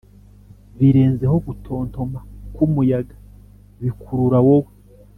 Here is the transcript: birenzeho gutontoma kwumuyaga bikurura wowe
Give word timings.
birenzeho 0.77 1.35
gutontoma 1.45 2.19
kwumuyaga 2.55 3.15
bikurura 3.81 4.37
wowe 4.47 4.71